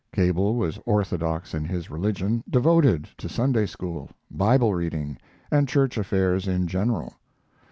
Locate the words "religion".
1.91-2.43